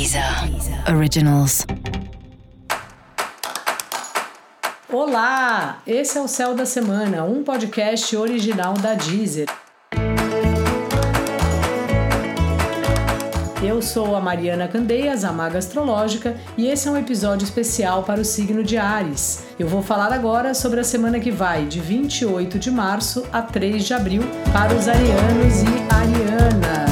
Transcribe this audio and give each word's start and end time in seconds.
Deezer 0.00 0.24
Originals. 0.88 1.66
Olá, 4.90 5.82
esse 5.86 6.16
é 6.16 6.22
o 6.22 6.26
Céu 6.26 6.54
da 6.54 6.64
Semana, 6.64 7.22
um 7.24 7.44
podcast 7.44 8.16
original 8.16 8.72
da 8.72 8.94
Deezer. 8.94 9.46
Eu 13.62 13.82
sou 13.82 14.16
a 14.16 14.22
Mariana 14.22 14.66
Candeias, 14.68 15.22
a 15.22 15.32
Maga 15.32 15.58
Astrológica, 15.58 16.34
e 16.56 16.66
esse 16.66 16.88
é 16.88 16.90
um 16.90 16.96
episódio 16.96 17.44
especial 17.44 18.02
para 18.02 18.22
o 18.22 18.24
signo 18.24 18.64
de 18.64 18.78
Ares. 18.78 19.44
Eu 19.58 19.68
vou 19.68 19.82
falar 19.82 20.14
agora 20.14 20.54
sobre 20.54 20.80
a 20.80 20.84
semana 20.84 21.20
que 21.20 21.30
vai, 21.30 21.66
de 21.66 21.78
28 21.78 22.58
de 22.58 22.70
março 22.70 23.26
a 23.30 23.42
3 23.42 23.84
de 23.84 23.92
abril, 23.92 24.22
para 24.50 24.74
os 24.74 24.88
arianos 24.88 25.62
e 25.62 25.94
arianas. 25.94 26.89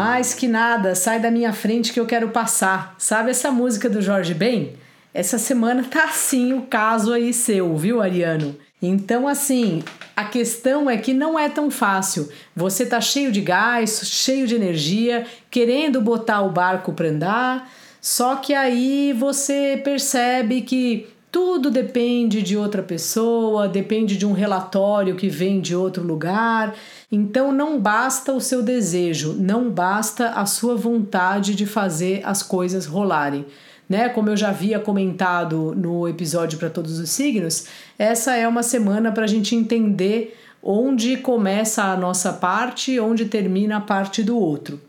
Mais 0.00 0.32
que 0.32 0.46
nada, 0.46 0.94
sai 0.94 1.18
da 1.18 1.28
minha 1.28 1.52
frente 1.52 1.92
que 1.92 1.98
eu 1.98 2.06
quero 2.06 2.28
passar. 2.28 2.94
Sabe 2.98 3.32
essa 3.32 3.50
música 3.50 3.90
do 3.90 4.00
Jorge 4.00 4.32
Ben? 4.32 4.74
Essa 5.12 5.38
semana 5.38 5.82
tá 5.82 6.04
assim 6.04 6.52
o 6.52 6.62
caso 6.62 7.12
aí 7.12 7.34
seu, 7.34 7.76
viu, 7.76 8.00
Ariano? 8.00 8.56
Então, 8.80 9.26
assim, 9.26 9.82
a 10.14 10.24
questão 10.24 10.88
é 10.88 10.96
que 10.96 11.12
não 11.12 11.36
é 11.36 11.48
tão 11.48 11.68
fácil. 11.68 12.28
Você 12.54 12.86
tá 12.86 13.00
cheio 13.00 13.32
de 13.32 13.40
gás, 13.40 14.02
cheio 14.04 14.46
de 14.46 14.54
energia, 14.54 15.26
querendo 15.50 16.00
botar 16.00 16.42
o 16.42 16.52
barco 16.52 16.92
para 16.92 17.08
andar, 17.08 17.68
só 18.00 18.36
que 18.36 18.54
aí 18.54 19.12
você 19.18 19.80
percebe 19.82 20.60
que 20.60 21.08
tudo 21.30 21.70
depende 21.70 22.42
de 22.42 22.56
outra 22.56 22.82
pessoa, 22.82 23.68
depende 23.68 24.16
de 24.16 24.24
um 24.24 24.32
relatório 24.32 25.16
que 25.16 25.28
vem 25.28 25.60
de 25.60 25.74
outro 25.74 26.02
lugar. 26.02 26.74
Então 27.10 27.52
não 27.52 27.78
basta 27.80 28.32
o 28.32 28.40
seu 28.40 28.62
desejo, 28.62 29.34
não 29.34 29.70
basta 29.70 30.30
a 30.30 30.46
sua 30.46 30.74
vontade 30.74 31.54
de 31.54 31.66
fazer 31.66 32.22
as 32.24 32.42
coisas 32.42 32.86
rolarem. 32.86 33.46
Né? 33.88 34.08
Como 34.08 34.28
eu 34.28 34.36
já 34.36 34.50
havia 34.50 34.78
comentado 34.78 35.74
no 35.76 36.06
episódio 36.08 36.58
para 36.58 36.70
todos 36.70 36.98
os 36.98 37.10
signos, 37.10 37.66
essa 37.98 38.36
é 38.36 38.46
uma 38.46 38.62
semana 38.62 39.12
para 39.12 39.24
a 39.24 39.28
gente 39.28 39.54
entender 39.54 40.36
onde 40.62 41.16
começa 41.16 41.84
a 41.84 41.96
nossa 41.96 42.32
parte 42.32 42.98
onde 42.98 43.26
termina 43.26 43.76
a 43.76 43.80
parte 43.80 44.22
do 44.22 44.38
outro. 44.38 44.87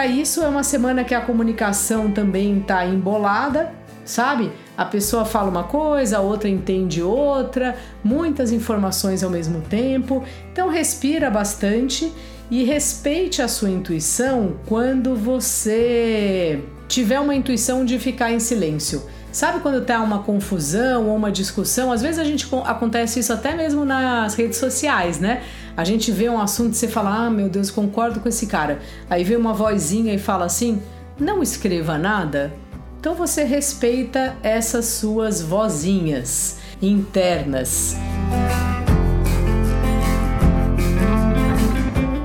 Fora 0.00 0.10
isso, 0.10 0.42
é 0.42 0.48
uma 0.48 0.62
semana 0.62 1.04
que 1.04 1.14
a 1.14 1.20
comunicação 1.20 2.10
também 2.10 2.60
está 2.60 2.86
embolada, 2.86 3.70
sabe? 4.02 4.50
A 4.74 4.86
pessoa 4.86 5.26
fala 5.26 5.50
uma 5.50 5.64
coisa, 5.64 6.16
a 6.16 6.20
outra 6.22 6.48
entende 6.48 7.02
outra, 7.02 7.76
muitas 8.02 8.50
informações 8.50 9.22
ao 9.22 9.28
mesmo 9.28 9.60
tempo. 9.60 10.24
Então 10.50 10.70
respira 10.70 11.28
bastante 11.28 12.10
e 12.50 12.64
respeite 12.64 13.42
a 13.42 13.48
sua 13.48 13.68
intuição 13.68 14.56
quando 14.64 15.14
você 15.14 16.64
tiver 16.88 17.20
uma 17.20 17.34
intuição 17.34 17.84
de 17.84 17.98
ficar 17.98 18.32
em 18.32 18.40
silêncio. 18.40 19.02
Sabe 19.30 19.60
quando 19.60 19.84
tá 19.84 20.00
uma 20.00 20.22
confusão 20.22 21.08
ou 21.08 21.14
uma 21.14 21.30
discussão? 21.30 21.92
Às 21.92 22.02
vezes 22.02 22.18
a 22.18 22.24
gente 22.24 22.48
acontece 22.64 23.20
isso 23.20 23.32
até 23.32 23.54
mesmo 23.54 23.84
nas 23.84 24.34
redes 24.34 24.58
sociais, 24.58 25.20
né? 25.20 25.42
A 25.80 25.84
gente 25.84 26.12
vê 26.12 26.28
um 26.28 26.38
assunto 26.38 26.74
e 26.74 26.76
você 26.76 26.86
fala: 26.86 27.24
"Ah, 27.24 27.30
meu 27.30 27.48
Deus, 27.48 27.70
concordo 27.70 28.20
com 28.20 28.28
esse 28.28 28.46
cara". 28.46 28.80
Aí 29.08 29.24
vem 29.24 29.38
uma 29.38 29.54
vozinha 29.54 30.12
e 30.12 30.18
fala 30.18 30.44
assim: 30.44 30.82
"Não 31.18 31.42
escreva 31.42 31.96
nada". 31.96 32.52
Então 33.00 33.14
você 33.14 33.44
respeita 33.44 34.36
essas 34.42 34.84
suas 34.84 35.40
vozinhas 35.40 36.58
internas. 36.82 37.96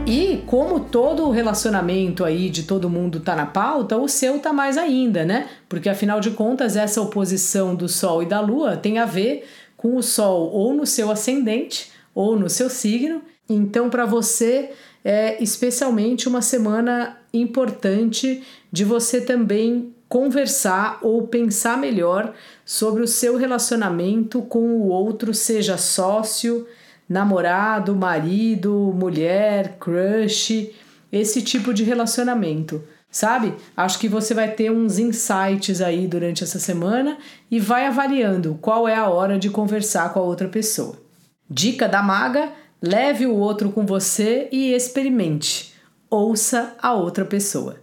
E 0.05 0.43
como 0.45 0.81
todo 0.81 1.31
relacionamento 1.31 2.25
aí 2.25 2.49
de 2.49 2.63
todo 2.63 2.89
mundo 2.89 3.21
tá 3.21 3.37
na 3.37 3.45
pauta, 3.45 3.95
o 3.95 4.09
seu 4.09 4.37
tá 4.37 4.51
mais 4.51 4.77
ainda, 4.77 5.23
né? 5.23 5.47
Porque 5.69 5.87
afinal 5.87 6.19
de 6.19 6.31
contas, 6.31 6.75
essa 6.75 7.01
oposição 7.01 7.73
do 7.73 7.87
Sol 7.87 8.21
e 8.21 8.25
da 8.25 8.41
Lua 8.41 8.75
tem 8.75 8.97
a 8.97 9.05
ver 9.05 9.47
com 9.77 9.95
o 9.95 10.03
Sol 10.03 10.51
ou 10.51 10.73
no 10.73 10.85
seu 10.85 11.09
ascendente 11.09 11.95
ou 12.15 12.39
no 12.39 12.49
seu 12.49 12.69
signo. 12.69 13.21
Então, 13.47 13.89
para 13.89 14.05
você 14.05 14.71
é 15.03 15.41
especialmente 15.43 16.27
uma 16.27 16.41
semana 16.41 17.17
importante 17.31 18.41
de 18.71 18.83
você 18.83 19.21
também 19.21 19.93
conversar 20.09 20.99
ou 21.01 21.27
pensar 21.27 21.77
melhor 21.77 22.33
sobre 22.63 23.03
o 23.03 23.07
seu 23.07 23.35
relacionamento 23.35 24.41
com 24.41 24.77
o 24.77 24.87
outro, 24.87 25.33
seja 25.33 25.77
sócio, 25.77 26.65
namorado, 27.07 27.95
marido, 27.95 28.93
mulher, 28.95 29.77
crush, 29.79 30.71
esse 31.11 31.41
tipo 31.41 31.73
de 31.73 31.83
relacionamento. 31.83 32.81
Sabe? 33.11 33.53
Acho 33.77 33.99
que 33.99 34.09
você 34.09 34.33
vai 34.33 34.51
ter 34.51 34.69
uns 34.69 34.99
insights 34.99 35.79
aí 35.81 36.05
durante 36.05 36.43
essa 36.43 36.59
semana 36.59 37.17
e 37.49 37.59
vai 37.59 37.85
avaliando 37.87 38.57
qual 38.61 38.87
é 38.87 38.95
a 38.95 39.07
hora 39.07 39.39
de 39.39 39.49
conversar 39.49 40.11
com 40.11 40.19
a 40.19 40.23
outra 40.23 40.49
pessoa. 40.49 41.04
Dica 41.49 41.87
da 41.87 42.01
maga: 42.01 42.49
leve 42.81 43.25
o 43.25 43.35
outro 43.35 43.71
com 43.71 43.85
você 43.85 44.49
e 44.51 44.73
experimente. 44.73 45.73
Ouça 46.09 46.75
a 46.81 46.93
outra 46.93 47.25
pessoa. 47.25 47.77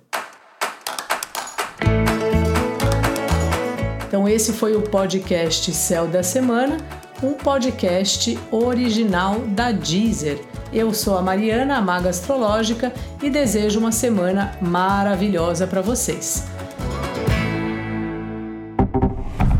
Então, 4.06 4.28
esse 4.28 4.52
foi 4.52 4.76
o 4.76 4.82
podcast 4.82 5.72
Céu 5.72 6.06
da 6.06 6.22
Semana, 6.22 6.76
um 7.22 7.32
podcast 7.32 8.38
original 8.50 9.38
da 9.40 9.72
Deezer. 9.72 10.40
Eu 10.72 10.92
sou 10.92 11.16
a 11.16 11.22
Mariana, 11.22 11.76
a 11.76 11.80
Maga 11.80 12.10
Astrológica, 12.10 12.92
e 13.22 13.30
desejo 13.30 13.78
uma 13.78 13.92
semana 13.92 14.56
maravilhosa 14.60 15.66
para 15.66 15.80
vocês. 15.80 16.44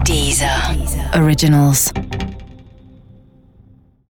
Deezer. 0.05 0.51
Originals. 1.15 1.93